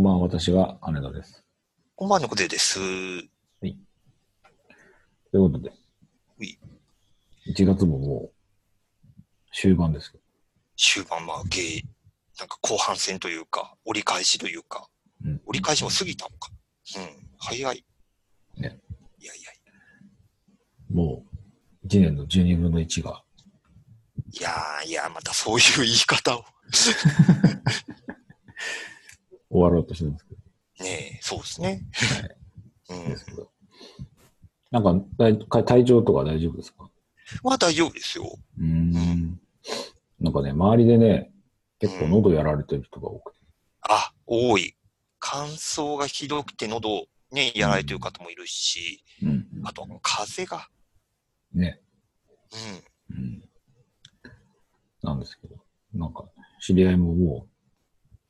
[0.00, 1.44] こんばんは、私が羽田です。
[1.94, 2.78] こんばんは、のこでです。
[2.78, 3.76] とい
[5.34, 5.70] うことで
[6.38, 6.58] うい、
[7.54, 9.20] 1月ももう
[9.52, 10.24] 終盤ですけど、
[10.74, 11.82] 終盤、まあ、ゲ
[12.38, 14.88] なんか後半戦というか、折り返しというか、
[15.22, 16.50] うん折り返しも過ぎたのか。
[16.96, 17.84] うん、早い。
[18.56, 18.80] ね。
[19.18, 19.50] いやいや
[20.90, 21.26] も
[21.84, 23.22] う1年の12分の1が、
[24.32, 26.44] いやーいや、またそういう言い方を。
[29.50, 30.34] 終わろうとしてるんですけ
[30.84, 31.82] ねえ、そうですね。
[32.88, 33.16] うど、んで。
[33.16, 33.50] すけど
[34.70, 34.84] なん
[35.48, 36.88] か体調とか大丈夫ですか？
[37.42, 38.38] まあ大丈夫ですよ。
[38.58, 39.40] うーん。
[40.20, 41.32] なんかね、周りでね、
[41.80, 43.38] 結構喉やられてる人が多くて、
[43.82, 44.76] あ、多い。
[45.18, 49.46] 乾燥がひどくて喉、ね、やられてる方もいるし、うん。
[49.64, 50.68] あと、風が。
[51.52, 51.80] ね、
[53.10, 53.16] うん。
[53.16, 53.42] うん。
[55.02, 55.56] なんですけど、
[55.94, 56.24] なんか、
[56.60, 57.48] 知り合いもも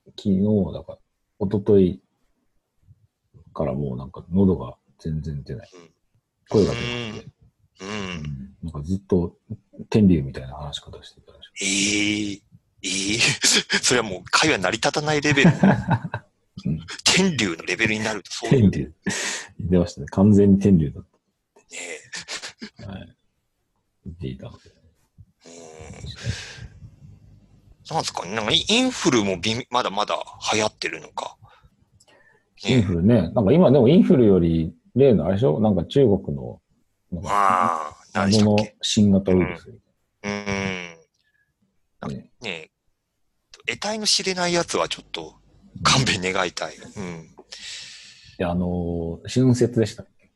[0.07, 0.41] う、昨日、
[0.73, 0.99] だから、
[1.41, 2.03] 一昨日
[3.55, 5.71] からもうなんか喉が全然出ない。
[6.49, 6.79] 声が出
[7.13, 7.27] なくて、
[7.81, 7.89] うん。
[7.89, 9.37] うんなんかずっと
[9.89, 12.43] 天竜みたいな話し方してたでしええ
[12.83, 13.19] ええ
[13.83, 15.51] それはもう会話成り立たないレベル。
[15.51, 18.51] うん天竜のレベルになるとそょ。
[18.51, 18.95] ういう天竜。
[19.61, 20.07] 出ましたね。
[20.09, 21.11] 完全に天竜だっね。
[22.85, 22.87] た。
[22.91, 23.17] はい。
[24.05, 24.71] 言っていたので。
[25.47, 25.53] うん。
[27.91, 28.35] なんですかね。
[28.35, 29.39] なんかインフルも
[29.71, 30.17] まだまだ
[30.53, 31.37] 流行ってるのか。
[32.67, 33.31] インフルね。
[33.31, 35.61] なんか今でもインフルより例のあれでしょ？
[35.61, 36.61] なんか中国の、
[37.13, 38.57] なんか、ああ、何の。
[38.83, 39.69] 新型ウイルス。
[39.69, 40.31] うん。
[42.01, 42.71] なんかねね
[43.67, 45.35] 得体の知れないやつはちょっと
[45.83, 46.77] 勘弁願いたい。
[46.77, 47.29] うん。
[48.39, 50.31] で、あのー、春節でしたっけ？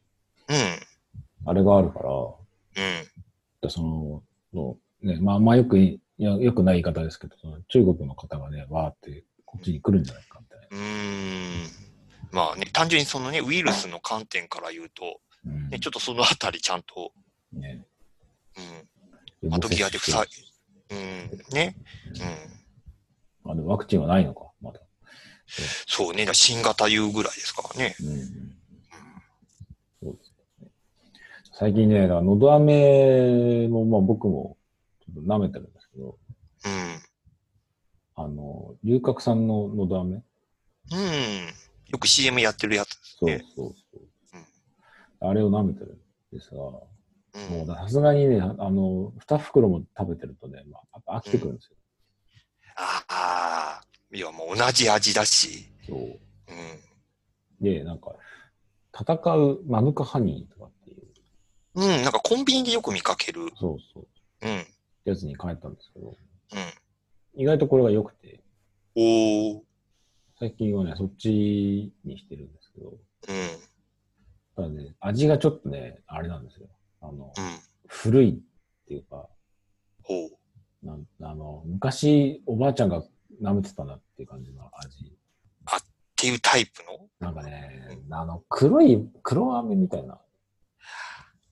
[0.48, 0.56] うん。
[1.47, 2.36] あれがあるから、うん。
[3.61, 4.22] でその、
[4.55, 10.66] のね、まあ、まあよくい、いや、よくない言い方ですけど、その中国の方がね、わーってこっちに来るんじゃないかみたいな。
[10.70, 11.84] うーん。
[12.35, 17.12] まあね、単純にそのね、ウイルスの観点から言うと、うんね、ちょっとそのあたりちゃんと、
[17.53, 17.84] ね。
[19.43, 19.50] うん。
[19.50, 20.27] 窓際で塞い、
[20.91, 21.77] うん、ね。
[23.44, 23.53] うん。
[23.53, 24.81] あ、でもワクチンはないのか、まだ。
[25.87, 27.94] そうね、だ新型言うぐらいですからね。
[31.53, 34.56] 最近ね、だから喉飴も、まあ僕も
[35.06, 36.19] ちょっと舐めてるんですけど、
[36.65, 37.03] うん。
[38.17, 40.17] あの、龍角散の喉飴？
[40.17, 41.63] うん。
[41.94, 43.44] よく CM やってるやつですそうね。
[43.55, 45.28] そうそう。
[45.28, 46.88] あれを舐めてるんですが、も
[47.32, 47.62] うん。
[47.62, 51.77] うさすがにね、ああの、二袋も食べてるとね、まあ、飽きてくるんですよ。
[52.77, 53.81] ああ、
[54.12, 55.69] いやもう同じ味だし。
[55.87, 55.99] そう。
[55.99, 56.19] うん。
[57.60, 58.16] で、なんか、
[58.93, 61.06] 戦うマヌカハニーとかっていう、
[61.76, 63.53] うん、なんかコンビニでよく見かける。
[63.56, 64.06] そうそう、
[64.43, 64.66] うん。
[65.05, 67.41] やつに変えたんですけど、うん。
[67.41, 68.41] 意外とこれが良くて、
[68.97, 69.74] おー。
[70.44, 72.97] 最近はね、そっちにしてるんですけど、うん。
[74.55, 76.69] ただね、味がちょっとね、あれなんですよ。
[77.00, 77.44] あの、うん。
[77.87, 78.34] 古いっ
[78.87, 79.27] ていうか、
[80.03, 80.87] ほう。
[80.87, 83.03] なんあの、昔おばあちゃんが
[83.43, 85.06] 舐めてたなっていう感じの味。
[85.06, 85.12] っ
[86.15, 87.09] ていうタイプの？
[87.21, 90.21] なんかね、あの、黒い、黒飴みたいな、は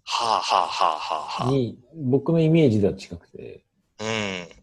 [0.04, 3.64] あはあはあはあはに、僕のイメージでは近くて、
[4.00, 4.04] あ。
[4.04, 4.62] うん。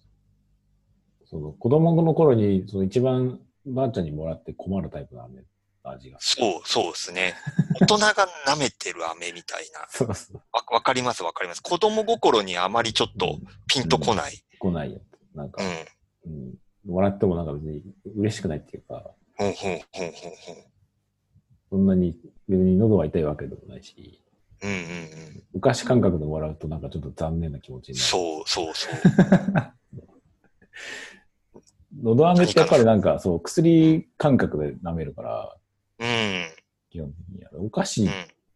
[1.26, 5.44] その子供の頃に、その一番ばあちゃんにもらって困るタイプの飴
[5.84, 6.18] の味が。
[6.20, 7.36] そう、そうですね。
[7.82, 8.14] 大人が
[8.48, 9.88] 舐めてる飴みたいな。
[9.90, 10.42] そうそう。
[10.52, 11.62] わ、わかりますわかります。
[11.62, 14.44] 子供心にあまりちょっとピンとこない。
[14.60, 15.36] 来ないやつ。
[15.36, 15.64] なんか
[16.26, 16.32] う、ん。
[16.32, 17.84] うん、もらってもなんか別に
[18.16, 20.56] 嬉しくないっていうか、ほんほんほんほんほん。
[21.70, 24.24] そんなに別に喉が痛いわけでもないし、
[24.62, 25.44] うんうんうん。
[25.56, 28.06] お菓子感覚でもらうとなんかちょっと残念な気持ちになる。
[28.06, 28.94] そうそうそう。
[32.04, 35.56] 喉飴ってやっぱりなんかそう、薬感覚で舐めるから、
[36.00, 36.50] うん。
[36.90, 37.52] 基本的には。
[37.58, 38.10] お菓子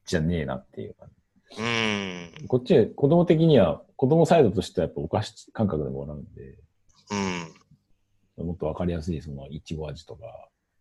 [0.05, 1.09] じゃねえなっていう感
[1.57, 1.65] うん。
[1.65, 2.31] うん。
[2.41, 2.47] じ。
[2.47, 6.57] こっちで子供的には、子供サイドとしてはやっぱお菓子感覚でもらうんで、
[8.37, 8.47] うん。
[8.47, 10.25] もっとわかりやすいそのいちご味とか、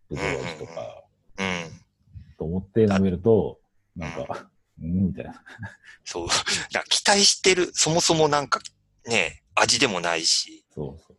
[0.09, 1.05] ぶどう味とか、
[1.39, 2.37] うん。
[2.39, 3.59] と思って舐めると、
[3.97, 4.49] なんか、
[4.81, 5.43] うんみたいな。
[6.05, 6.29] そう。
[6.89, 8.61] 期待してる、そもそもなんか
[9.07, 11.17] ね、味でもないし、そうそう。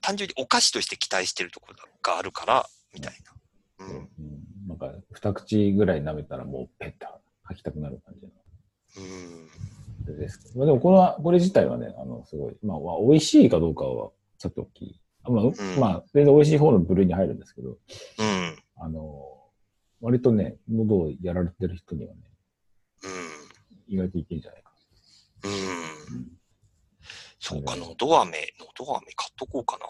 [0.00, 3.14] 単純にお菓子として期待してるところがあるから、みたい
[3.78, 3.86] な。
[3.86, 3.96] うん。
[3.96, 7.06] うん、なんか、二口ぐらい舐めたらもうペッと
[7.44, 8.32] 吐きたくなる感じの。
[8.98, 10.18] うん。
[10.18, 10.56] です。
[10.56, 17.76] まあ、でもこれは、これ自体はね、あの、すごい、まあ、まあ美味しいかどうかは、さておき、あまあ、うまあ、全然美味しい方の部類に入るんですけど、うん。
[18.76, 19.22] あの、
[20.00, 22.20] 割とね、喉をやられてる人にはね、
[23.88, 24.72] 意外といけるんじゃないか
[25.44, 26.37] うん。
[27.52, 27.58] うん。
[27.58, 29.86] うんそうか、のど飴、のど飴買っとこうかな。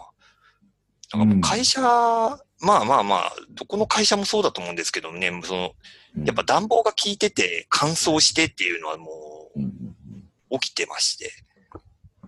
[1.19, 5.71] なんかもう会社まあまあまあ、どこの会社もそうだと思うんですけどね、その、
[6.17, 11.31] うんやっぱ暖房が効いてて乾燥してっていうのはもうんうんうんう起きてまして。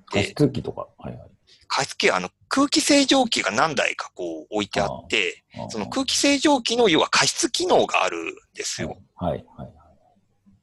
[0.06, 0.88] 加湿器とか？
[1.00, 1.32] はいはい。
[1.68, 8.98] 加湿器、あの、空気清浄機が何台かこう置いてあって、あその空気清浄機の要は加湿機能があるんですよ。
[9.16, 9.72] はいはいはい。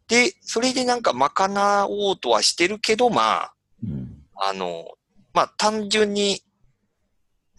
[0.06, 3.57] で、それでなんか賄おうとはしてるけど、まあ、うん。
[4.40, 4.87] あの、
[5.35, 6.43] まあ単純に、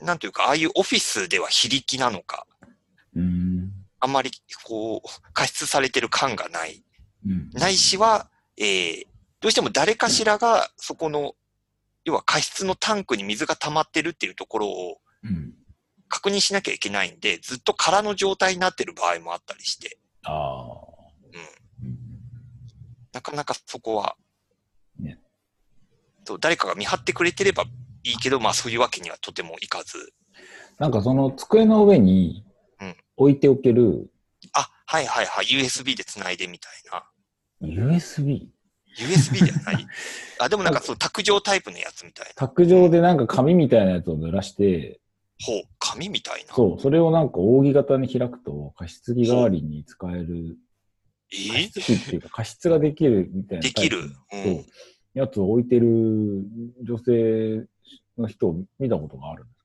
[0.02, 2.46] なんというか、ああいうオフィスでは非力なのか、
[3.16, 3.72] うん。
[4.00, 4.32] あんまり
[4.64, 6.84] こう、加湿されてる感がない。
[7.26, 7.50] うん。
[7.52, 9.06] ないしは、えー、
[9.42, 11.34] どうしても誰かしらがそこの、
[12.06, 15.54] 要は加湿のタンクに水が溜まってるっていうところをうん。
[16.10, 20.66] 確認しなきゃいけないんで、ずっと空の状態になってる場合もあったりして、ああ。
[21.82, 21.94] うん。
[23.14, 24.29] なかなかそこは、ね
[26.30, 27.64] そう誰かが見張ってくれてれば
[28.04, 30.14] いいけど、まあそういうわけにはとてもいかず。
[30.78, 32.46] なんかその机の上に
[32.80, 34.12] うん置いておける
[34.54, 37.04] あ、はいはいはい、USB で繋いでみたいな。
[37.68, 38.48] USB?
[39.00, 39.88] USB ではない？
[40.40, 42.34] あ、でもなんかそう、卓上タイプのやつみたいな。
[42.36, 45.00] 卓上でなんか紙みたいなやつを濡らして、
[45.44, 46.54] ほう、紙みたいな。
[46.54, 50.58] そう、それをなんか扇形に開くと加湿器代わりに使える、
[51.34, 54.00] え加湿器っていうか加湿ができるみたいなできる。
[54.00, 54.10] うん
[54.44, 54.66] そう。
[55.20, 55.86] やつを置いてる
[56.82, 57.68] 女性
[58.18, 59.64] の人を見たことがあるんです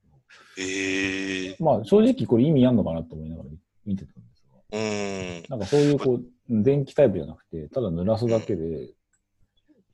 [0.56, 3.48] けええど、まあ正直これ意味あんのかなと思いながら
[3.86, 5.44] 見てたんですが、うん。
[5.48, 8.90] なんかそういうこう、電気タイプじゃなくて、ただ濡らすだけで、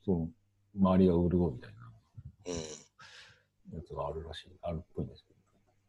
[0.03, 0.29] その、
[0.75, 1.91] 周りが潤うみたいな
[2.47, 3.77] うん。
[3.77, 5.23] やつがあるらしい、あるっぽいんです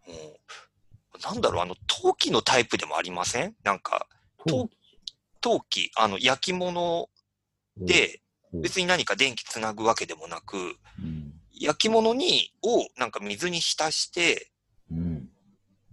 [0.04, 1.32] けうん。
[1.34, 3.56] なんだろう、あの、陶器のタイプでもありません？
[3.64, 4.06] なんか、
[4.46, 4.68] ど。
[5.40, 7.08] 陶器、あの、焼き物
[7.76, 8.21] で、
[8.60, 10.60] 別に何か電気つなぐわけでもなく、う
[11.02, 14.50] ん、焼き物に、をなんか水に浸して、
[14.90, 15.28] うん。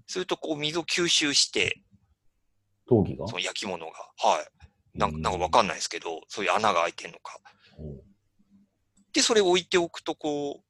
[0.07, 1.81] するとこう水を吸収して、
[2.87, 3.27] 陶器が？
[3.27, 3.91] その焼き物が。
[4.17, 4.97] はい。
[4.97, 7.39] なんか、なんかわかんないですけど、そういう穴が開いてんのか。
[9.13, 10.63] で、それを置いておくと、こう、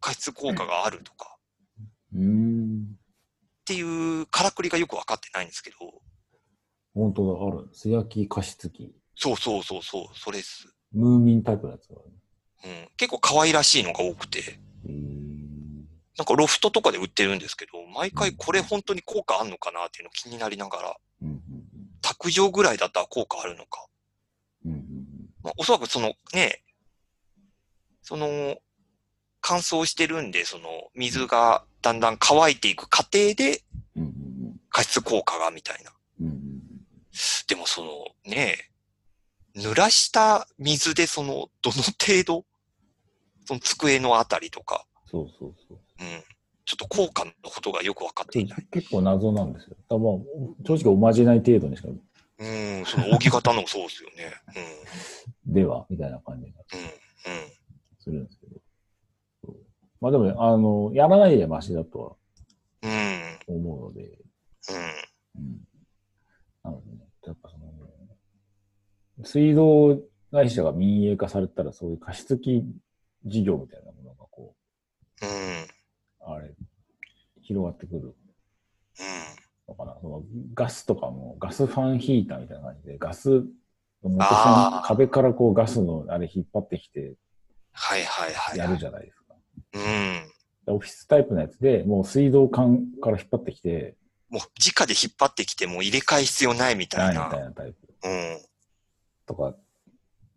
[0.00, 1.36] 加湿効果があるとか、
[2.14, 2.84] うーん。
[2.84, 5.76] っていうからくりがよくわかってないんですけど、
[6.94, 7.68] 本当だ、ある。
[7.72, 8.94] 素焼き加湿器。
[9.16, 10.68] そうそうそうそう、それです。
[10.94, 12.70] ムーミンタイプのやつがある。
[12.70, 12.88] うん。
[12.96, 14.58] 結構可愛らしいのが多くて、
[16.16, 21.40] なんかロフトとかで売ってるんですけど、毎回これ本当に効果あんのかなっていうの気になりながら、うんうん
[22.06, 23.86] 卓上ぐらいだったら効果あるのか。
[24.66, 24.84] うんうんうん
[25.42, 26.62] まあ、おそらくそのね、
[28.02, 28.58] その、
[29.40, 33.62] 乾燥してるんで、その、水がだんだん乾いていく過程で
[34.68, 35.92] 加湿効果がみたいな。
[36.20, 36.54] うんうん
[37.46, 37.90] でもその
[38.24, 38.70] ね、
[39.56, 42.44] 濡らした水でその、どの程度、
[43.44, 45.78] その机のあたりとか、そうそうそう。
[46.00, 46.22] うん、
[46.64, 48.66] ちょっと効果のことがよくわかっていない。
[48.72, 49.76] 結構謎なんですよ。
[49.88, 50.12] たまあ
[50.66, 54.32] 正直おまじない程度にしか、うん、その扇形のもそうですよね。
[55.46, 57.50] では、みたいな感じがうん、うん、うん。
[58.00, 59.54] するんですけど。
[60.00, 62.16] まあでもね、あの、やらないでマシだとは
[62.82, 64.02] うん、思うので、
[65.36, 65.42] うん。
[65.42, 65.60] うん。
[66.64, 67.64] なのでね、やっぱその、
[69.24, 69.98] 水道
[70.32, 72.64] 会社が民営化されたら、そういう加湿器
[73.24, 74.54] 事業みたいなものがこ
[75.22, 75.28] うん。
[75.28, 75.66] う、
[76.20, 76.50] あれ、
[77.42, 78.14] 広がってくるうん。
[79.68, 79.96] のかな。
[80.00, 80.22] その
[80.54, 83.30] ガスとかも、ガスファンヒーターみたいな感じで、ガス
[84.02, 87.14] の元壁からこうガスのあれ引っ張ってきて
[87.72, 88.58] はいはいはい。
[88.58, 89.34] やるじゃないですか。
[89.74, 90.74] うん。
[90.74, 93.96] オフィスタイプのやつで、もう水道管から引っ張ってきて、
[94.28, 97.20] もう直で引っ張ってきてもう入れ替え必要ないみたいな。
[97.20, 98.38] ないみたいなタイプうん。
[99.26, 99.54] とか、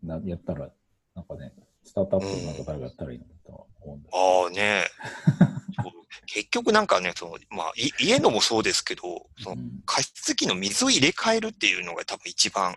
[0.03, 0.69] なやったら、
[1.15, 1.53] なんかね、
[1.83, 4.85] スタートアップなんか誰かやったらいいなとは思うんですああね。
[6.25, 9.81] 結局なんかね、その、まあ、い家のもそうですけど、そのうん。
[9.85, 12.75] 加湿器の水を入れ替えるっていうのが多分一番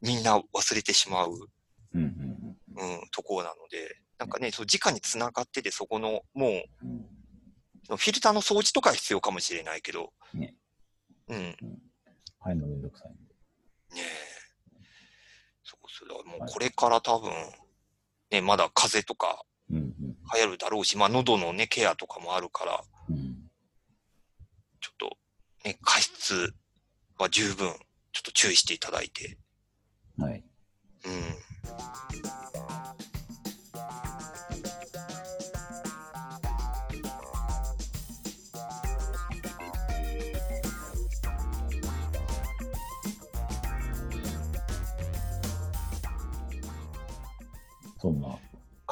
[0.00, 1.48] みんな忘れてしまう、
[1.94, 2.56] うん
[3.10, 6.50] ところなので、なんかね、そう直に繋がってて、そこの、もう、
[6.82, 7.06] うん。
[7.84, 10.54] そのフィルターの掃除とかは必要かもしれないけど、ね。
[11.28, 11.56] うん、ね
[12.40, 13.34] 入るのめんどくさいんで。
[14.00, 14.31] え。
[16.38, 17.30] もうこれから多分、
[18.30, 23.32] ね、まだ風邪とか流行るだろうし、まあ喉のね、ケアとかもあるから、うん
[24.80, 25.16] ちょっと、
[25.64, 26.52] ね、加湿
[27.16, 27.68] は十分、
[28.12, 29.38] ちょっと注意していただいて、
[30.18, 30.44] はい。
[31.04, 32.41] うん。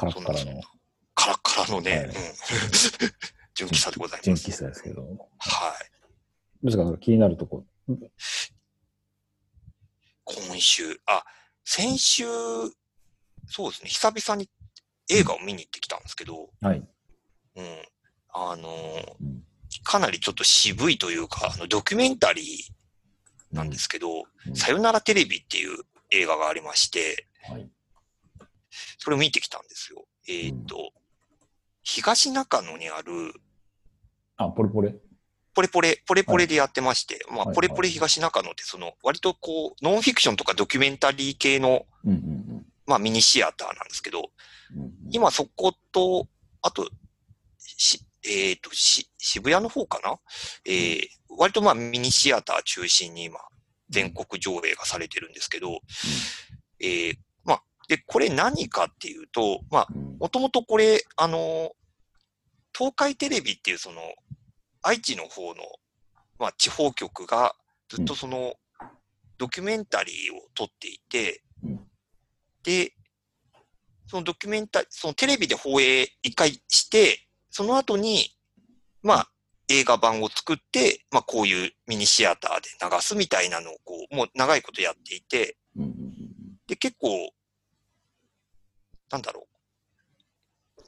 [0.01, 0.61] カラッカラの
[1.13, 2.13] カラッカラのね、はいうん。
[3.53, 4.49] 純喫茶でござい純ます。
[4.49, 5.03] 喫茶ですけど、
[5.37, 5.75] は
[6.63, 6.65] い。
[6.65, 6.97] ですか？
[6.97, 7.65] 気になるとこ。
[10.23, 11.23] 今週、あ、
[11.65, 12.23] 先週、
[13.47, 14.49] そうですね、久々に
[15.09, 16.77] 映画を見に行ってきたんですけど、はい。
[17.55, 17.81] うん。
[18.33, 19.43] あのーうん
[19.83, 25.77] かなりちょっと渋いというか、あの、ドキュメンタリーなんですけど、うんさよならテレビっていう
[26.11, 27.69] 映画がありまして、はい。
[29.03, 30.05] それを見てきたんですよ。
[30.29, 30.91] えっ、と、
[31.81, 33.33] 東中野にある、
[34.37, 34.93] あ、ポレポレ？
[35.55, 44.29] ポレポレ、ポレポレでやってまして、まあ、はいポレポレ東中野って、その、割とこう、ノンフィクションとかドキュメンタリー系の、うんうんまあ、ミニシアターなんですけど、
[44.75, 44.91] うんうん。
[45.09, 46.27] 今そこと、
[46.61, 46.87] あと、
[47.57, 50.19] し、えっ、と、し、渋谷の方かな？
[50.65, 53.39] えー、割とまあミニシアター中心に今、
[53.89, 55.81] 全国上映がされてるんですけど、
[56.79, 57.21] えー、まあ、
[57.91, 60.17] で、これ何かっていうと、まあ、うん。
[60.17, 61.73] もともとこれ、あの、
[62.73, 63.99] 東海テレビっていうその、
[64.81, 65.55] 愛知の方の、
[66.39, 67.53] まあ、地方局が
[67.89, 68.53] ずっとその、
[69.37, 71.81] ドキュメンタリーを撮っていてうん、
[72.63, 72.93] で、
[74.07, 78.29] そのドキュメンタ、そのテレビで放映一回して、その後に、
[79.03, 79.31] まあ、
[79.67, 85.57] 映画版を作って、まあ、こういうミニシアターで流すみたいなのを、こう、もう長いことやっていて、
[86.67, 87.33] で、結構、
[89.11, 89.51] なんだろう。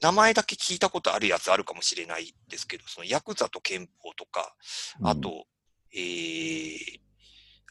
[0.00, 4.54] 名前だけ聞いたことあるやつあるかもしれないですけど、そのヤクザと憲法とか、
[5.00, 5.46] うんあ、と、
[5.94, 7.00] えー、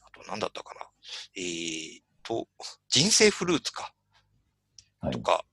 [0.01, 0.81] あと何だったかな。
[1.35, 2.47] えーと、
[2.89, 3.93] 人生フルーツか。
[4.99, 5.43] はいとか、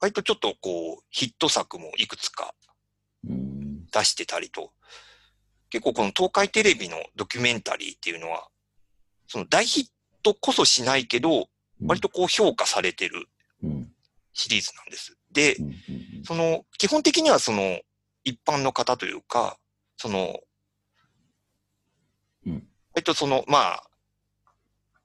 [0.00, 2.54] 割とちょっとこう、ヒット作もいくつか
[3.28, 4.72] うん出してたりと、
[5.68, 8.48] 結構この東海テレビのドキュメンタリーっていうのは、
[9.28, 9.84] その大ヒッ
[10.22, 11.48] トこそしないけど、
[11.86, 13.26] 割とこう評価されてるうん
[14.32, 15.16] シリーズなんです。
[15.32, 15.56] で
[16.24, 17.80] その、基本的にはその、
[18.24, 19.58] 一般の方というか、
[19.96, 20.40] その、
[22.46, 22.66] うん。
[22.94, 23.82] 割とその、まあ、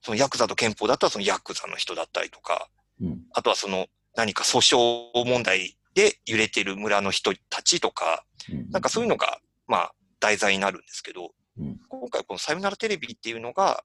[0.01, 2.69] そのヤクザと憲法だったらそのヤクザの人だったりとか、
[3.01, 3.23] うん。
[3.31, 8.69] あとはその何か訴訟問題で揺れてる村の人たちとか、うん。
[8.71, 11.79] なんかそういうのが、まあ、題材になるんですけど、うん。
[11.89, 13.83] 今回このさよならテレビっていうのが、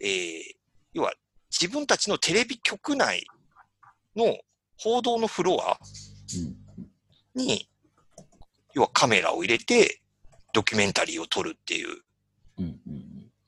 [0.00, 0.40] えー、
[0.92, 1.12] 要は
[1.50, 3.24] 自分たちのテレビ局内
[4.16, 4.36] の
[4.78, 5.78] 報道のフロア
[6.34, 6.62] うん
[7.34, 7.68] に、
[8.74, 10.00] 要はカメラを入れて
[10.52, 12.02] ドキュメンタリーを撮るっていう、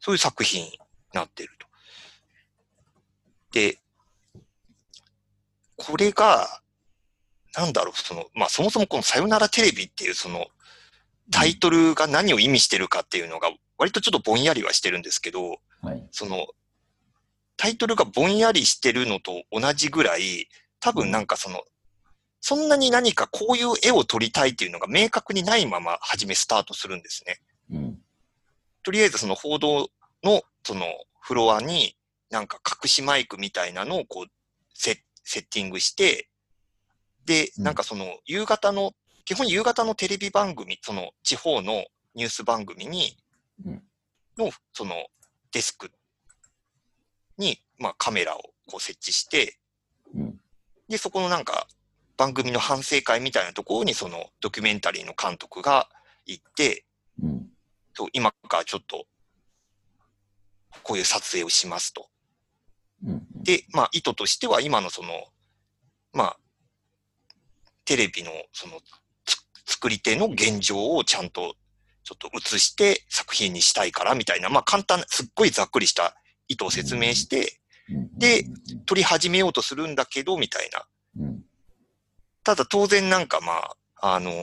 [0.01, 0.79] そういう作品に
[1.13, 1.67] なってると。
[3.53, 3.79] で、
[5.77, 6.61] これが、
[7.57, 10.47] なんだろう、その、まあそもそもこのさよならテレビっていうその
[11.31, 16.09] タイトルが何を意味してるかっていうのが割とちょっとぼんやりはしてるんですけど、はい。
[16.11, 16.47] その、
[17.57, 20.49] タイトルがぼんやりしてるのと同じぐらい、
[20.81, 21.63] 多分なんかその、
[22.41, 27.41] そんなに何かこういう絵を撮りたいっていうのが明確にないまま初めスタートするんですね。
[27.71, 27.99] うん。
[28.83, 29.89] とりあえずその報道
[30.23, 30.85] のその
[31.21, 31.97] フロアに
[32.31, 34.31] なんか隠しマイクみたいなのをこう
[34.75, 36.29] セセッティングして、
[37.25, 37.65] で、うん。
[37.65, 38.93] なんかその夕方の、
[39.25, 43.17] 基本夕方のテレビ番組、その地方のニュース番組に、
[43.65, 43.83] うん。
[44.37, 44.95] のその
[45.53, 45.91] デスク
[47.39, 49.59] に、まあカメラをこう設置して、
[50.15, 50.41] うん。
[50.89, 51.67] で、そこのなんか
[52.17, 55.89] 番組の反省会みたいなところにそのドキュメンタリーの監督が
[56.27, 56.85] 行って、
[57.23, 57.47] うん。
[57.95, 59.07] そう今からちょっと、
[60.83, 62.09] こういう撮影をしますと。
[63.07, 63.27] うん。
[63.43, 65.09] で、まあ、意図としては、今のその、
[66.13, 66.39] まあ、
[67.85, 68.81] テレビのその、
[69.25, 69.37] つ
[69.67, 71.55] 作り手の現状をちゃんと、
[72.03, 76.17] ちょっと映して作品にしたいからみたいな、まあ、簡単な、すっごいざっくりした
[76.49, 77.61] 意図を説明して、
[77.91, 78.45] うんで、
[78.87, 80.85] 撮り始めようとするんだけど、みたいな。
[81.23, 81.45] うん
[82.43, 83.53] ただ当然なんかま
[84.03, 84.35] あ、あのー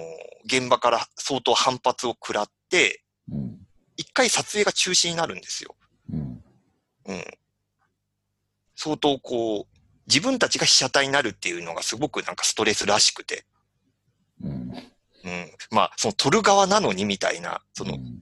[0.46, 3.58] 現場から相当反発を食らって、うん
[3.98, 5.76] 一回撮影が中止になるんですよ。
[6.12, 6.44] うん
[7.06, 7.24] うん。
[8.76, 9.78] 相当こう、
[10.08, 13.46] 自分たちが被写体になるっていうのがすごくなんかストレスらしくて。
[14.44, 14.52] うん
[15.24, 15.52] うん。
[15.70, 18.22] まあ、その撮る側なのにみたいな、その、うん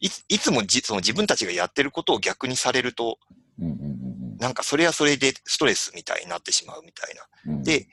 [0.00, 3.18] いついつもじその自分たちがやってることを逆にされると、
[4.38, 7.52] なんかそれはそれでストレスみたいになってしまうみたいな。
[7.54, 7.86] うんで、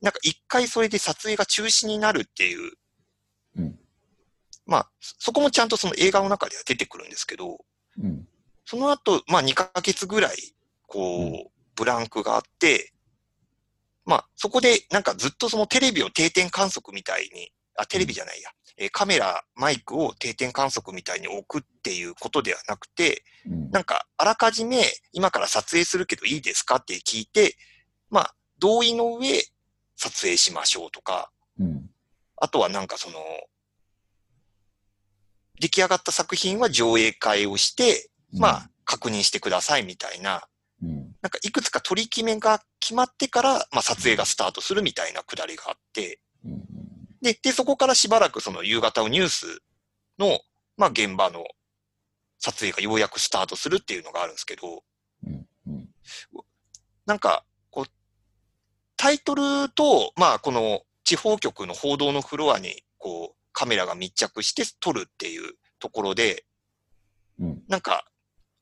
[0.00, 2.72] なんか一回それで撮影が中止になるっていう、
[3.56, 3.78] うん。
[4.66, 7.58] まあ、そそこもちゃんとその映画の中では出てくるんですけど、
[7.98, 8.28] うん。
[8.64, 10.36] その後、まあ2ヶ月ぐらい、
[10.86, 11.46] こう、うん。
[11.76, 12.92] ブランクがあって、
[14.06, 27.56] まあそこでなんかずっとそのテレビを定点観測みたいに、あ、テレビじゃないや、えーカメラ、マイクを定点観測みたいに置くっていうことではなくて、うんなんかあらかじめ今から撮影するけどいいですかって聞いて、
[28.10, 29.28] まあ同意の上
[29.96, 31.90] 撮影しましょうとか、うん
[32.38, 33.18] あとはなんかその、
[35.58, 40.42] 出来上がった作品は上映会をして、うんまあ、確認してくださいみたいな、
[40.82, 40.96] うん。
[41.22, 46.18] なんかいくつか取り決めが決まってから、まあ、撮影がスタートするみたいなくだりがあって、うん。
[47.22, 49.62] で、で、そこからしばらくその夕方のニュース
[50.18, 50.40] の、
[50.76, 51.44] まあ、現場の
[52.38, 54.82] 撮影がようやくスタートするっていうのがあるんですけど、
[55.26, 55.46] うん。
[55.66, 55.88] うん。
[57.06, 57.84] なんか、こう、
[58.96, 66.44] タイトルと、まあ、この地方局の報道のフロアに、こう、カメラが密着して撮るっていうところで、
[67.38, 67.62] うん。
[67.68, 68.04] なんか、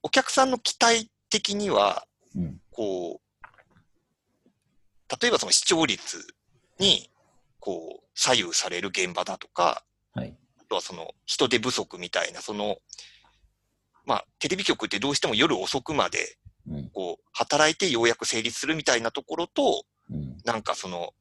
[0.03, 2.07] お客さんの期待的には、
[2.37, 2.61] うん。
[2.71, 3.25] こう、
[5.21, 6.27] 例えばその視聴率
[6.79, 7.11] に、
[7.65, 10.37] こう、左右される現場だとか、はい。
[10.61, 12.77] あとはその人手不足みたいな、その、
[14.05, 16.37] まあ、テレビ局ってどうしても夜遅くまで、
[16.69, 16.91] うん。
[16.91, 20.37] こう、働いてようやく成立するみたいなところと、うん。
[20.45, 21.15] なんかその、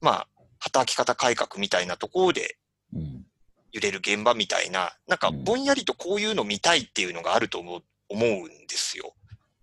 [0.00, 0.28] まあ、
[0.60, 2.56] 働き方改革みたいなところで
[2.94, 3.26] うん。
[3.72, 9.12] 揺れる現場みたいな、なんかうんぼんやりとこういうの見たいっていうのがあると思う思うんですよ。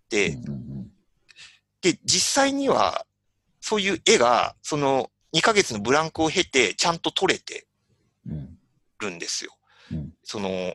[0.09, 0.91] で、うん。
[1.81, 3.07] で、実際には、
[3.61, 7.67] そういう絵が、その2ヶ月のブランクを経て、ちゃんと撮れて
[8.27, 8.57] うん。
[8.99, 9.51] るんですよ。
[9.91, 10.13] うん。
[10.23, 10.73] その、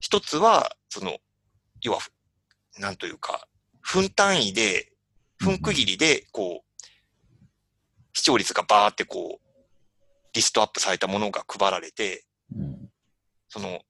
[0.00, 1.18] 一つは、その、
[1.80, 2.00] 要は、
[2.78, 3.48] なんというか、
[3.80, 4.92] 分単位で、
[5.38, 6.82] 分区切りで、こう、
[8.12, 9.44] 視聴率がバーってこう、
[10.32, 12.90] リストアップされたものが配られて、うん。
[13.48, 13.80] その、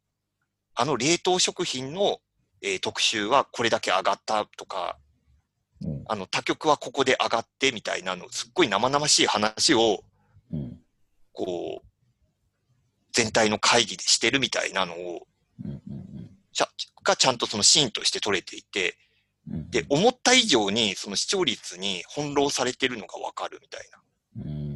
[0.74, 2.20] あの冷凍食品の、
[2.62, 5.03] えー特集はこれだけ上がったとか、うん。
[6.06, 10.02] あの他局はここで上がってみたいなの、すっごい生々しい話を、
[10.52, 10.78] うん。
[11.32, 11.86] こう、
[13.12, 15.26] 全体の会議でしてるみたいなのを、
[17.02, 18.96] がちゃんとそのシーンとして撮れていて、
[19.50, 19.70] うん。
[19.70, 24.44] で、思った以上にその視聴率に翻弄されてるのがわかるみたいな。
[24.44, 24.74] うん。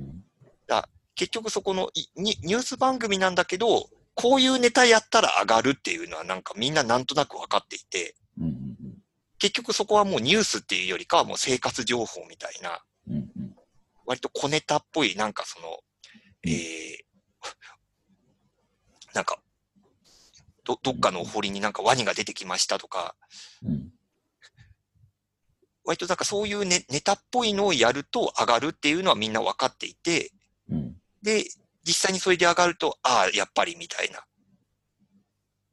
[1.18, 8.67] 結局そこのいニニュース番組なんだけど、こういうネタやったら上がるっていうのはなんかみんななんとなく分かっていて、うん。
[9.38, 13.30] 結局そこはもうニュースっていうよりかはもう生活情報みたいな、うん。
[14.04, 15.78] 割と小ネタっぽいなんかその、
[16.44, 16.96] えー、
[19.14, 19.40] なんか、
[20.64, 23.14] ど、どっかのお堀になんかワニが出てきましたとか、
[23.62, 23.92] うん。
[25.84, 30.32] 割となんかそういうネネタっぽいのをやると上がるっていうのはみんな分かっていて、
[30.68, 31.00] うん。
[31.22, 31.44] で、
[31.84, 34.26] 実際にそれで上がると、ああ、やっぱりみたいな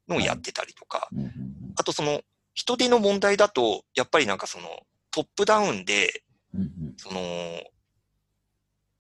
[0.08, 1.73] のをやってたりとか、うん。
[1.75, 2.21] あとその
[2.56, 4.68] 人手の問題だと、やっぱりなんかその
[5.12, 6.94] トップダウンで、うん。
[6.98, 7.22] その、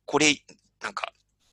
[0.05, 0.35] これ、
[0.81, 1.11] なんか、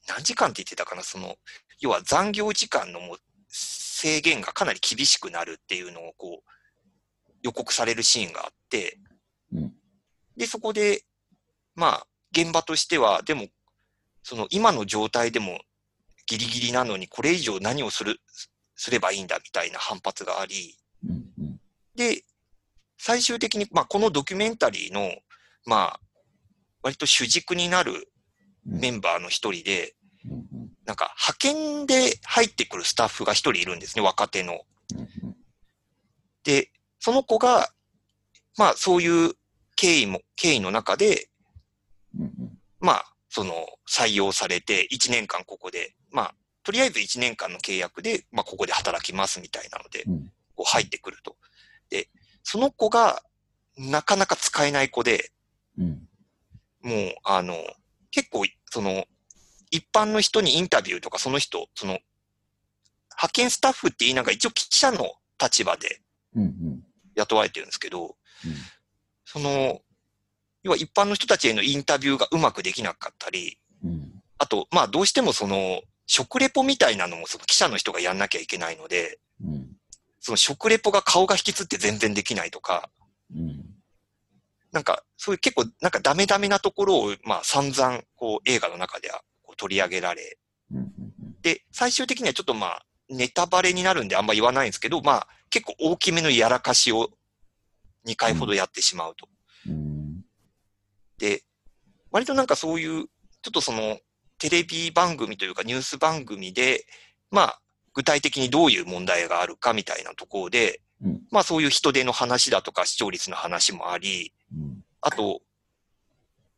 [0.09, 1.37] 何時間って言ってたかな、その、
[1.81, 8.99] 要は残業時間のもう制限がかなり厳しくなるっていうのをこう、予告されるシーンがあって、
[9.53, 9.75] うん。
[10.37, 11.03] で、そこで、
[11.75, 13.47] まあ、現場としては、でも、
[14.25, 15.61] その今の状態でも
[16.27, 18.21] ギリギリなのに、これ以上何をする、
[18.75, 21.33] すればいいんだみたいな反発があり、うん。
[21.39, 21.61] うん。
[21.95, 22.25] で、
[22.99, 25.11] 最終的に、まあ、このドキュメンタリーの、
[25.67, 26.01] まあ、
[26.83, 28.13] 割と主軸になる
[28.65, 30.71] メンバーの一人で、うん。
[30.85, 34.61] なんか派遣で入ってくるスタッフが一人いるんですね、若手の。
[34.95, 35.37] うん。
[36.45, 37.69] で、その子が、
[38.57, 39.33] まあそういう
[39.77, 41.29] 経緯も、経緯の中で、
[42.19, 42.59] うん。
[42.81, 43.55] まあ、その
[43.89, 50.33] 採用されて1年間ここで、まあ、とりあえず1年間の契約で、まあここで働きますみたいなので、うん。
[50.55, 51.37] こう入ってくると。
[51.93, 52.09] で、
[52.43, 53.23] その子が
[53.77, 55.31] なかなか使えない子で、
[55.79, 56.09] うん。
[56.83, 57.55] もう、あの、
[58.11, 59.05] 結構、その、
[59.71, 62.01] 一般の人にインタビューとか、その人、その、
[63.11, 66.01] 派遣スタッフって言いながら一応記者の立場で
[66.35, 66.83] うん。
[67.15, 68.17] 雇われてるんですけど、
[69.27, 69.81] その、
[70.63, 74.23] 要は一般の人たちへのインタビューがうまくできなかったり、うん。
[74.39, 79.77] あと、まあどうしてもその、食レポみたいなのもその記者の人がやんなきゃいけないので、うん。
[80.23, 82.89] その食レポが顔が引きつって全然できないとか、
[84.71, 90.39] なんか、そういう結構、なんかダメダメなところを、まあ散々、こう映画の中ではこう取り上げられ、
[91.43, 97.11] で、最終的にはちょっとまあ、ネタバレになるんであんま言わないんですけど、まあ、結構大きめのやらかしを
[98.07, 99.29] 2回ほどやってしまうと。
[101.19, 101.43] で、
[102.13, 103.07] 割となんかそういう、
[103.43, 103.99] ちょっとその、
[104.39, 106.87] テレビ番組というかニュース番組で、
[107.31, 107.62] まあ、
[107.95, 114.85] 具体的にどういう問題があるかみたいなところで、うんまあそういう人手の話だとか視聴率の話もあり、うん。
[115.01, 115.41] あと、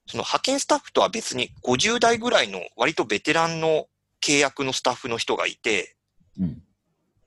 [0.07, 3.87] その派遣スタッフとは別に50代ぐらいの割とベテランの
[4.25, 5.97] 契約のスタッフの人がいて、
[6.39, 6.63] うん。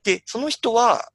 [0.04, 1.10] で、その人は、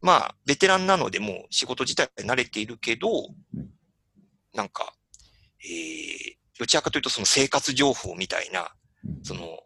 [0.00, 3.08] まあ、ベテランなのでもう仕事自体慣れているけど
[3.54, 3.68] うん、
[4.54, 4.94] なんか、
[5.62, 8.72] えー、どちらかというとその生活情報みたいな、
[9.04, 9.24] うん。
[9.24, 9.58] その、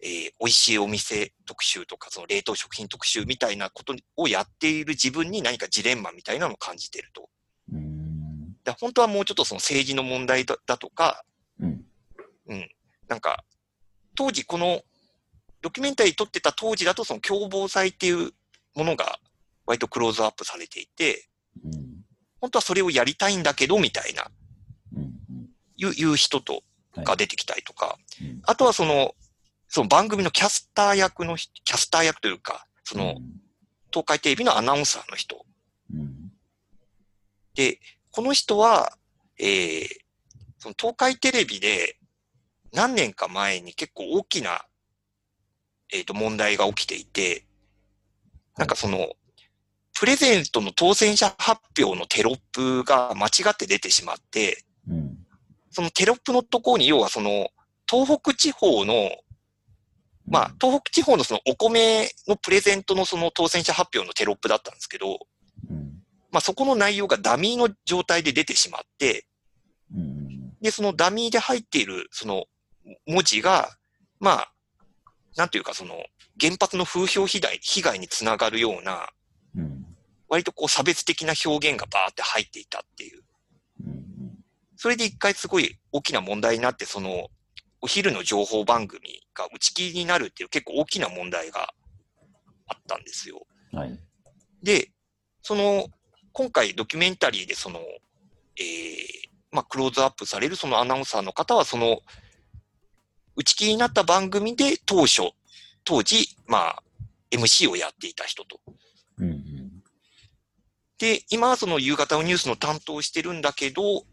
[0.00, 7.28] えー、美味しいお店特集とか、その冷凍食品特集みたいなことをやっている自分に何かジレンマみたいなのを感じてると。
[7.72, 8.56] うん。
[8.64, 11.24] だ本当はもうちょっとその政治の問題だだとか、
[11.60, 11.84] うん。
[12.48, 12.68] うん、
[13.08, 13.44] なんか、
[14.14, 14.82] 当時この
[15.60, 18.32] ドキュメンタリー撮ってた当時だとその共謀罪っていう
[18.74, 19.18] ものが
[19.66, 21.28] 割とクローズアップされていて、
[21.64, 21.72] うん。
[22.40, 24.30] 本当はそれをやりたいんだけど、みたいな、
[24.96, 25.48] うん。
[25.76, 26.62] いういう人と
[26.94, 29.14] はいが出てきたりとか、うんあとはその、
[29.68, 33.16] その番組のキャスター役の人、キャスター役というか、その、
[33.92, 35.44] 東海テレビのアナウンサーの人。
[35.92, 36.32] うん。
[37.54, 37.78] で、
[38.10, 38.92] この人は、
[39.38, 39.88] えー、
[40.58, 41.98] その東海テレビで
[42.72, 44.62] 何年か前に結構大きな、
[45.92, 47.46] えっ、と、問題が起きていて、
[48.56, 49.08] なんかその、
[49.98, 55.18] プレゼントの当選者発表のテロップが間違って出てしまって、うん。
[55.70, 57.48] そのテロップのところに、要はその、
[57.90, 59.10] 東北地方の、
[60.30, 65.18] まあ、東北地方のそのお米のプレゼントのその当選者発表のテロップだったんですけど、
[65.70, 66.02] うん。
[66.30, 69.26] まあそこの内容がダミーの状態で出てしまって、
[69.94, 70.52] うん。
[70.60, 72.44] で、そのダミーで入っているその
[73.06, 73.70] 文字が、
[74.20, 74.52] まあ、
[75.36, 75.94] なんていうかその
[76.40, 79.08] 原発の風評被害被害につながるような、
[79.56, 79.86] うん。
[80.28, 83.22] 割とこう差別的な表現がバーって入っていたっていう。
[83.86, 84.04] うん。
[84.76, 87.28] それで一回すごい大きな問題になって、その、
[87.80, 91.72] お昼の情報番組が打ち切りになるっていう結構大きな問題が
[92.66, 93.46] あったんですよ。
[93.72, 93.98] はい。
[94.62, 94.90] で、
[95.42, 95.88] その、
[96.32, 97.80] 今回ドキュメンタリーでその、
[98.58, 102.00] えー、まあ、クローズアップされるそのアナウンサーの方は、その、
[103.36, 105.30] 打ち切りになった番組で当初、
[105.84, 106.82] 当時、まあ、
[107.30, 108.60] MC をやっていた人と。
[109.18, 109.82] うん。
[110.98, 114.04] で、今はその夕方のニュースの担当をしてるんだけど、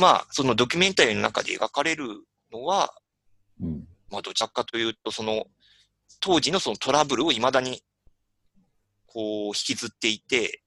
[0.00, 2.08] まあ、そのドキュメンタリーの中で描かれる
[2.52, 2.94] のは、
[3.60, 3.88] うん。
[4.10, 5.46] まあ、どちらかというと、その、
[6.20, 7.82] 当時のそのトラブルを未だに、
[9.06, 10.62] こう、引きずっていて、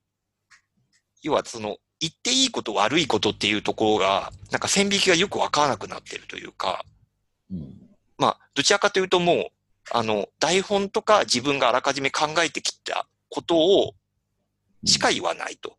[1.22, 6.86] 要はその、言っていいこと悪いことっていうところが、なんか線引きがよくわからなくなってるというか、
[7.52, 7.90] うん。
[8.18, 9.48] まあ、どちらかというともう、
[9.92, 13.94] あの、台本とか自分があらかじめ考えてきたことを
[14.86, 15.79] しか言わないと。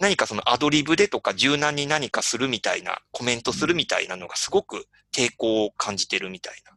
[0.00, 6.72] 何かそのアドリブでとか柔軟に何かするみたいな、コメントするみたいなのがすごく抵抗を感じてるみたいな。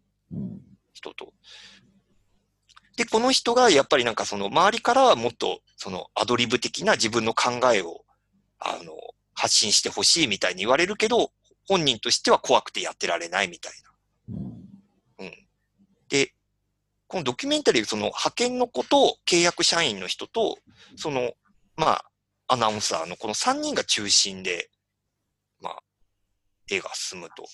[0.93, 1.33] 人と。
[2.97, 8.05] で、この人がやっぱりなんかその周りからはもっとそのアドリブ的な自分の考えを、
[8.59, 8.93] あの、
[9.33, 11.31] 発信してほしいみたいに言われるけど、
[11.67, 15.25] 本人としては怖くてやってられないみたいな。
[15.25, 15.31] うん。
[16.09, 16.33] で、
[17.07, 20.57] このドキュメンタリー、その派遣の子と契約社員の人と、
[20.95, 21.31] その、
[21.75, 22.10] まあ、
[22.51, 24.69] アナウンサーのこの3人が中心で、
[25.61, 25.79] まあ、
[26.69, 27.45] 絵が進むと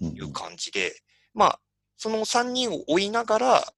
[0.00, 0.16] うん。
[0.16, 1.00] いう感じで、
[1.32, 1.60] まあ、
[1.96, 3.72] その3人を追いながら、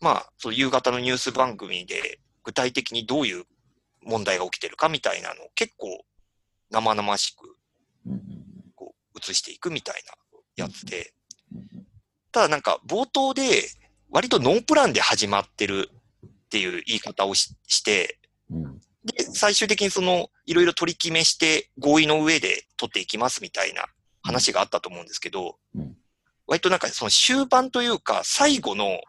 [0.00, 3.44] まあ、その夕方のニュース番組で具体的にどういう
[4.02, 6.04] 問題が起きてるかみたいなのを結構
[6.70, 7.56] 生々しく
[8.06, 8.20] うん。
[8.74, 10.02] こう映していくみたい
[10.58, 11.14] なやつで、
[11.54, 11.86] うん。
[12.30, 13.42] ただなんか冒頭で
[14.10, 15.88] 割とノープランで始まってる
[16.26, 18.18] っていう言い方をしして、
[18.50, 18.80] うん。
[19.04, 23.86] で、最終的にそのいろいろ取り決めして合意の上で取っていきますみたいな
[24.22, 25.96] 話があったと思うんですけど、うん
[26.46, 29.00] 割となんかその終盤というか最後の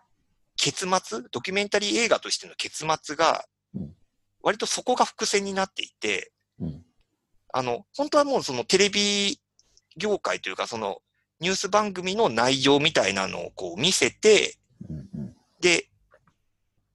[0.56, 3.44] 結末、ドキュメンタリー映画としての結末が
[3.76, 3.94] うん、
[4.42, 6.82] 割とそこが伏線になっていて、うん。
[7.54, 9.40] あの、本当はもうそのテレビ
[9.98, 11.00] 業界というかその
[11.40, 14.58] ニュース番組の内容みたいなのをこう見せて、
[14.90, 15.36] うん。
[15.62, 15.90] で、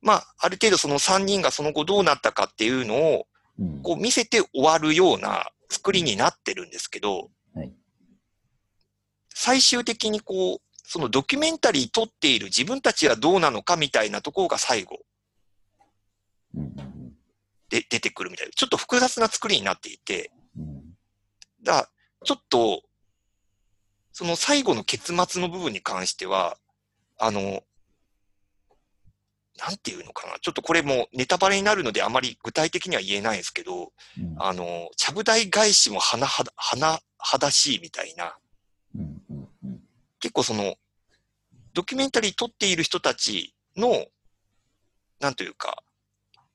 [0.02, 3.26] まあ、ある程度その3人がその後どうなったかっていうのを、
[3.58, 3.82] うん。
[3.82, 7.72] こう見せて終わるような作りになってるんですけど、はい
[9.42, 14.98] 最終的にこう、そのドキュメンタリー撮っている自分たちはどうなのかみたいなところが最後
[16.54, 16.76] うん。
[17.70, 20.82] で出てくるみたいな、ちょっと複雑な作りになっていて、うん。
[21.62, 21.88] だから
[22.24, 22.82] ちょっと、
[24.12, 26.58] その最後の結末の部分に関しては、
[27.18, 27.62] あの、
[29.60, 30.38] なんていうのかな？
[30.40, 34.34] ちょっとこれもネタバレになるのであまり具体的には言えないんですけど、うん。
[34.38, 38.36] あの、ちゃぶ台返しも甚だ、甚だしいみたいな、
[38.94, 39.22] うん。
[39.62, 39.80] うん。
[40.18, 40.76] 結構その、
[41.74, 44.06] ドキュメンタリー撮っている人たちの、
[45.20, 45.82] なんというか、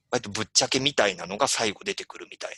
[0.10, 2.58] 割とぶっちゃけみたいなのが最後出てくるみたい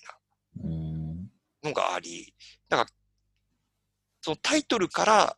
[0.63, 1.29] うん。
[1.61, 2.33] なのがあり、
[2.69, 2.89] だから、
[4.21, 5.37] そのタイトルから、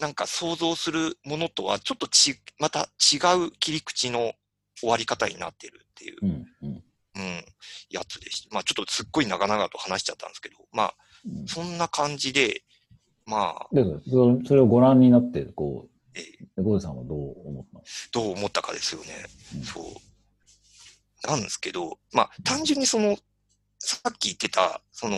[0.00, 4.32] なんか想像するものとはちょっとち、また違う切り口の
[4.78, 6.46] 終わり方になってるっていう、うん。
[6.62, 6.84] うん。
[7.16, 7.44] うん、
[7.90, 8.54] やつでした。
[8.54, 10.94] まあちょっとすっごい長々と話しちゃったんですけど、まあ
[11.46, 12.62] そんな感じで、
[13.26, 16.22] まあ、でそれそれをご覧になって、こう、え
[16.56, 17.84] でゴールさんはどう思ったの？
[18.12, 19.08] どう思ったかですよね。
[19.56, 19.84] うんそう。
[21.26, 23.16] なんですけど、まあ、単純にその、
[23.80, 25.16] さっき言ってた、その、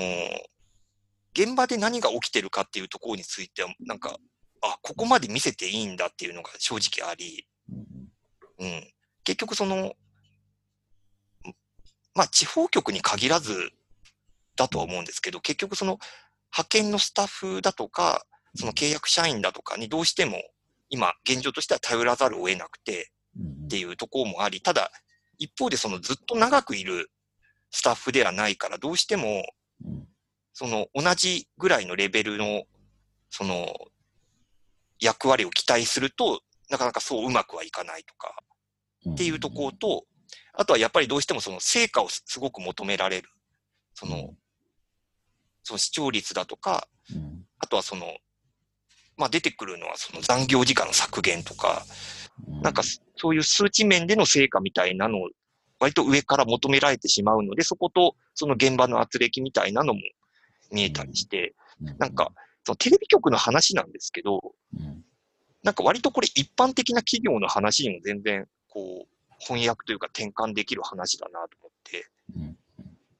[1.34, 4.18] 現場で何が起きてるかっていうところについては、なんか、
[4.62, 8.66] あ、ここまで見せていいんだっていうのが正直あり、うん。
[8.66, 8.92] うん。
[9.24, 9.94] 結局その、
[12.14, 13.72] まあ、地方局に限らず
[14.56, 15.98] だとは思うんですけど、結局その、
[16.52, 20.42] 派遣のスタッフだとか、その契約社員だとかにどうしても、
[20.88, 23.64] 今、現状としては頼らざるを得なくて、うん。
[23.66, 24.90] っていうところもあり、ただ、
[25.38, 27.10] 一方でそのずっと長くいる
[27.70, 29.44] スタッフではないから、どうしても、
[29.84, 30.06] うん。
[30.52, 32.64] その同じぐらいのレベルの、
[33.30, 33.72] その、
[35.00, 38.34] 役割を期待すると、なかなかそううまくはいかないとか、
[39.06, 39.14] うん。
[39.14, 40.04] っていうところと、
[40.52, 43.28] あとはやっぱりどうしてもその成果をすすごく求められる。
[43.94, 44.34] その、
[45.62, 47.44] その視聴率だとか、うん。
[47.58, 48.06] あとはその、
[49.16, 51.84] まあ出てくるのはその残業時間の削減とか、
[52.46, 52.62] うん。
[52.62, 52.82] なんか
[53.16, 55.28] そういう数値面での成果みたいなのを
[55.78, 60.00] 割と上から求められてしまうので、そことその現場の圧力みたいなのも
[60.70, 61.54] 見えたりして、
[61.98, 62.32] なんか、
[62.64, 64.59] そのテレビ局の話なんですけど、うん
[65.62, 72.56] なんか割とこれ一般的な企業の話にも全然こう翻訳というか転換できる話だなと思って、うん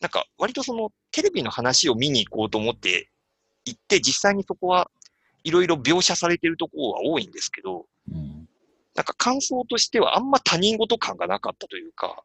[0.00, 3.10] なんか割とそのテレビの話を見に行こうと思って
[3.66, 4.90] 行って、実際にそこは
[5.44, 8.48] いろいろ描写されてるところは多いんですけど、うん
[8.94, 12.22] なんか感想としてはあんま他人事感がなかったというか、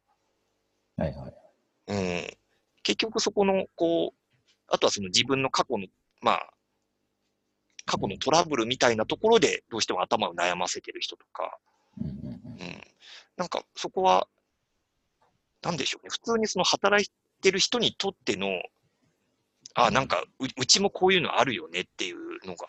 [0.98, 1.34] はいはい。
[1.88, 2.28] うん、
[2.84, 4.17] 結局そこの、こう、
[4.67, 5.88] あとはその自分の過去の、
[6.21, 6.50] まあ、
[7.86, 11.58] 過去のトラブルみたいなところでどうしても頭を悩ませてる人とか、
[12.02, 12.36] うん
[13.38, 14.28] なんかそこは、
[15.62, 16.10] なんでしょうね。
[16.10, 18.48] 普通にその働いてる人にとっての、
[19.74, 22.67] あ、なんかう、うちもこういうのあるよねっていうのが、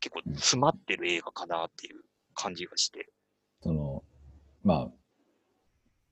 [0.00, 2.02] 結構詰まってる映画かなっていう
[2.34, 3.08] 感じがして。
[3.62, 4.04] その、
[4.62, 4.88] まあ、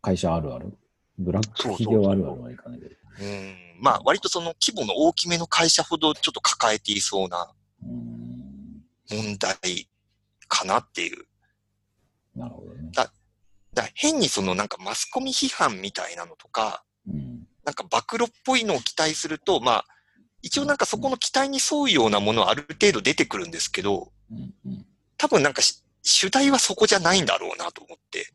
[0.00, 0.76] 会社あるある、
[1.18, 2.94] ブラック企業あるあるはいかないけど。
[3.20, 7.61] うん、まあ、割とその規模の大きめの会社ほどちょっと抱えていそうなうん
[9.10, 9.88] 問題
[10.48, 11.24] かなっていう。
[12.34, 12.90] なるほどね。
[12.92, 13.12] だか
[13.74, 19.84] ら変にそのなんかマスコミ批判みたいなのとか、うんなんか暴露っぽいのを期待すると、まあ、
[20.42, 24.86] 一応なんかそこの期待に沿うようなものはある程度出てくるんですけど、うんうん
[25.16, 28.26] 多分なんかし主題はそこじゃないんだろうなと思って。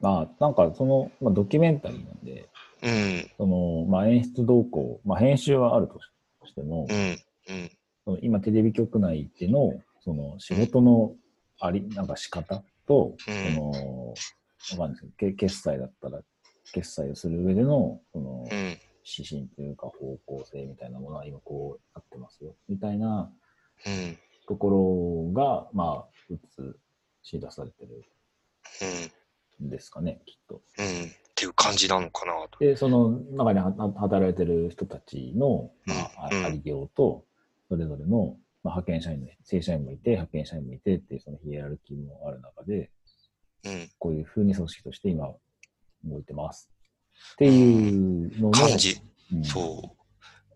[0.00, 2.48] まあ、なんかその、まあ、ドキュメンタリーなんで、
[2.82, 5.98] うん、その、まあ、演出動向、まあ、編集はあると
[6.46, 7.70] しても、うん、うん、
[8.22, 11.14] 今テレビ局内での、その仕事の
[11.60, 13.54] あり、なんか仕方と、うん。
[13.54, 16.20] その、わかんないですけど、け決済だったら、
[16.72, 23.32] 決済をする上での、その、うん、指針というか方向性みたいなものは今こうなってますよ、みたいな
[23.86, 26.36] うん、ところが、まあ、映
[27.22, 28.04] し出されてる
[29.60, 30.62] うん、んですかね、きっと。
[30.78, 32.58] うん、っていう感じなのかなと。
[32.58, 37.24] で、その中には働いてる人たちの、まあありようと、
[37.70, 42.90] それぞれの、まあ、派遣社員の、正社員もいて、派遣社員もいてっていう、そのヒエラルキーもある中で、
[43.64, 45.28] うん、こういう風に組織として今、
[46.04, 46.68] 動いてます。
[47.34, 49.00] っていうのの、感じ。
[49.32, 49.94] うんそ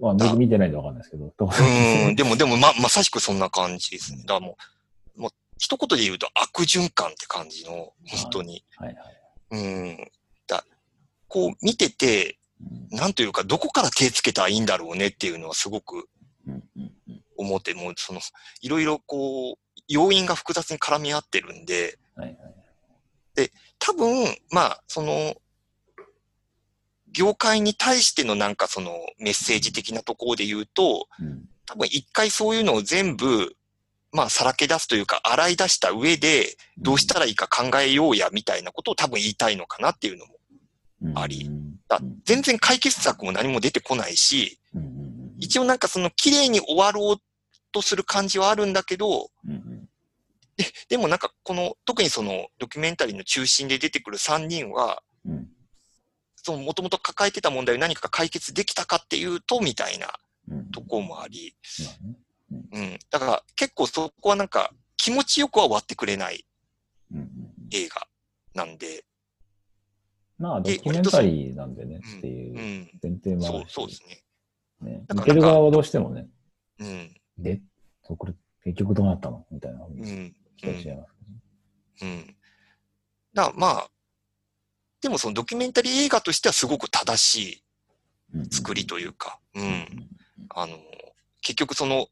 [0.01, 1.35] まあ、僕見てないんでわかんないですけど、う。
[2.09, 4.23] うん、でも、でも、ま、まさしくそんな感じですね。
[4.23, 4.57] だからも
[5.17, 8.65] う、もう、一言で言うと悪循環って感じの、本当に。
[8.77, 9.17] はいはい。
[9.53, 10.11] うん。
[10.49, 10.65] だ
[11.29, 12.45] こう見てて、うん
[12.91, 16.09] なんというか、どこから手つけたらいいんだろうねっていうのはすごく
[17.37, 18.21] 思って、もうその、
[18.61, 23.51] いろいろこう、要因が複雑に絡み合ってるんで、はいはい。
[23.79, 25.35] 多分、まあ、その、
[27.13, 31.45] 業界に対してのなんかそのメッセージ的なところで言うと、うん。
[31.67, 33.57] 多分一回そういうのを全部、
[34.13, 40.35] まあ、さらけ出すというか、洗い出した上で、どうしたらいいか考えようや、みたいなことを多分言いたいのかなっていうのも。
[41.15, 41.47] あり。
[41.47, 41.75] うん。
[41.89, 45.04] だ全然解決策も何も出てこないし、うん
[45.39, 47.17] 一応なんかその綺麗に終わろう
[47.73, 49.89] とする感じはあるんだけど、うんうん。
[50.57, 55.49] ででもなんかこの、特にそのドキュメンタリーの中心で出てくる3人は、うん。
[56.37, 60.13] その元々抱えてた問題を何か解決できたかっていうと、みたいな
[60.49, 60.71] うん。
[60.71, 62.17] ところもあり、まあね。
[62.73, 62.99] うん。
[63.11, 66.45] だから結構そこはなんか気持ちよくは終わってくれない
[67.13, 67.29] うんうんうん。
[67.73, 68.07] 映画
[68.55, 69.05] なんで、
[70.39, 72.19] まあ、ドでキュメンタリーなんでねうん。
[72.19, 72.91] っていううん。
[73.03, 74.24] 前提もあそうそうですね。
[74.85, 75.05] ね。
[75.09, 76.29] だから見てる側はどうしてもね、
[76.79, 77.15] うん。
[77.39, 77.61] で、
[78.03, 79.45] これ結局どうなったの？
[79.51, 80.37] みたいなふうにうん。
[80.57, 81.13] 期待しちゃいます
[82.01, 82.19] けどね。
[82.29, 82.37] うん。
[83.35, 83.89] だまあ、
[85.01, 87.63] でもそのドキュメンタリー映画としてはすごく正し
[88.35, 89.61] い作りというか、う。
[89.61, 89.87] うんん
[90.51, 90.79] あの、
[91.43, 92.07] 結局その、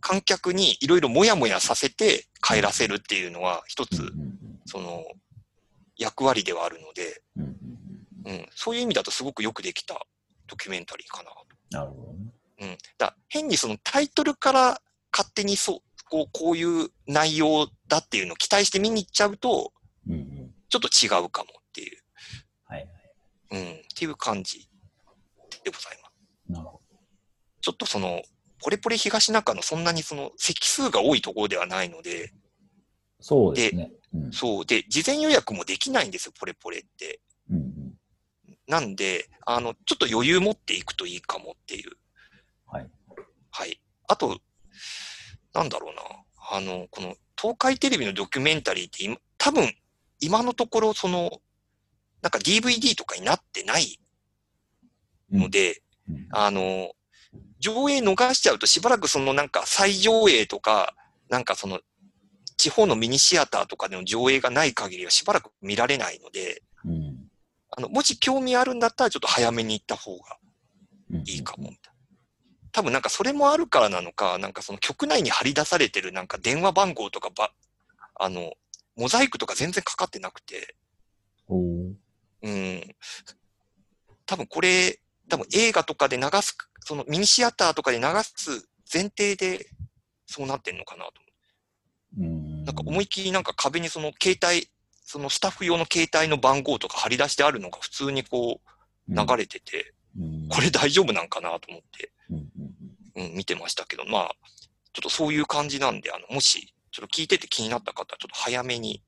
[0.00, 4.12] 観客にいろいろもやもやさせて帰らせるっていうのは一つ、
[4.66, 5.04] その、
[5.96, 7.52] 役割ではあるので、うん
[8.54, 10.06] そういう意味だとすごくよくできた
[10.46, 11.30] ドキュメンタリーかな。
[11.72, 12.32] なるほどね。
[12.60, 12.78] うん。
[12.98, 14.82] だ変にそのタイトルから
[15.12, 15.80] 勝手にそう、
[16.10, 19.72] こう、こういう内容だっていうのを期待して見に行っちゃうと、
[20.06, 20.54] うんうん。
[20.68, 21.98] ちょっと違うかもっていう、
[22.64, 22.88] はい。
[23.50, 23.64] うん、っ
[23.96, 24.68] ていう感じ
[25.64, 26.52] でございます。
[26.52, 26.80] なるほ
[27.60, 28.22] ちょっとその、
[28.58, 32.34] ポレポレ東中のそんなにその席数が多いところではないので、ど。
[33.20, 33.92] そうですね。
[34.14, 34.66] うんそう。
[34.66, 37.20] で、事前予約もできないんですよ、ポレポレって。
[37.50, 37.94] うんうん。
[38.66, 41.92] なんで、あの、ちょっと余裕持っていくといいかもっていう。
[42.66, 42.90] はい。
[43.50, 43.80] はい。
[44.08, 44.40] あと、
[45.52, 46.02] なんだろうな。
[46.50, 49.72] あの、この東海テレビのドキュメンタリーって今、多分、
[50.20, 51.40] 今のところ、その、
[52.22, 53.98] なんか DVD とかになってない
[55.30, 56.92] ので、うんあの、
[57.58, 60.94] 上映逃しちゃうとしばらくそのなんか再上映とか、
[61.28, 61.80] なんかその、
[62.56, 67.21] 地方のミニシアターとかでの上映がない限りはしばらく見られないので、うん
[67.76, 70.38] あの、もし興味あるんだったらちょっと早めに行った方が
[71.10, 71.22] うん。
[71.26, 72.00] いいかも、みたいな。
[72.72, 77.52] 多分なんかそれもあるからなのか、なんかその局内に張り出されてるなんか電話番号とかば、
[78.14, 78.52] あの、
[78.96, 80.74] モザイクとか全然かかってなくて、
[82.42, 82.82] うん。
[84.26, 89.66] 多分これ、多分映画とかで流す、そのミニシアターとかで流す前提で
[90.26, 91.12] そうなってんのかなと。
[92.18, 92.64] うん。
[92.64, 94.68] なんか思いっきりなんか壁にその携帯、
[95.12, 98.62] そのスタッフ用の携帯の番号とか貼り出してあるのが普通にこ
[99.10, 104.34] う流れてて、うん、これ大丈夫なんかなと思って、うん見てましたけど、まあ、
[104.94, 109.02] ちょっとそういう感じなんで、あの、もし、ちょっと聞いてて気になった方は、ちょっと早めに、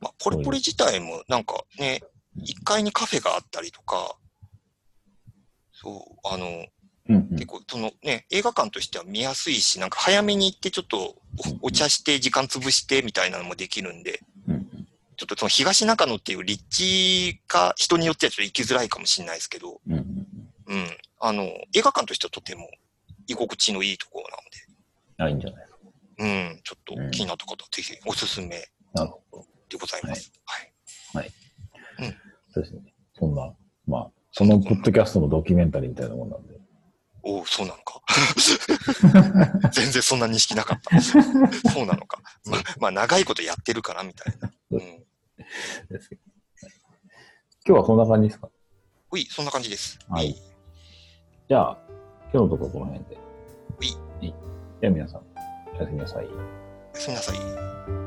[0.00, 2.00] まあ、ポレポレ自体もなんかね、
[2.38, 4.14] 1階にカフェがあったりとか、
[5.72, 6.46] そう、あの、
[7.08, 7.28] うんうん。
[7.30, 11.16] 結構、そのね、映画館としては見やすいし、なんか早めに行ってちょっと
[11.60, 14.20] おお茶して時間潰してみたいなのもできるんで、
[15.20, 20.26] ちょっとその東中野っていう立地が人によってはちょっと行きづらいかもしれないですけど、うんうん
[20.66, 20.86] うん。
[21.20, 21.42] あの、
[21.74, 22.70] 映画館としてはとても
[23.26, 24.26] 居心地のいいところ
[25.22, 25.78] あ、いいんじゃないですか。
[26.16, 29.44] なので、うん、ちょっと気になった方はぜひおすすめなるほど。
[29.68, 30.32] でございます。
[31.12, 31.30] はい。
[32.48, 32.80] そうですね。
[33.12, 33.52] そんな、
[33.86, 36.54] まあ、そのポッドキャストのドキュメンタリーみたいなもんなんで。
[37.22, 38.00] おお、そうなのか。
[39.70, 40.98] 全然そんな認識なかった。
[41.02, 41.18] そ
[41.82, 42.22] うなのか。
[42.46, 44.50] ま、まあ、長いことやってるから、みたいな。
[44.70, 45.04] うん。
[45.88, 46.22] ですけど
[47.70, 48.48] 今日はそんな感じですか？
[49.12, 49.96] うい、そんな感じです。
[50.08, 50.34] はい
[51.48, 51.78] じゃあ、
[52.32, 53.18] 今日のところこの辺で。
[54.20, 54.34] いい。
[54.80, 55.22] じゃあ皆さん、
[55.76, 56.26] おやすみなさい。
[56.26, 56.34] おや
[56.94, 57.99] すみなさい。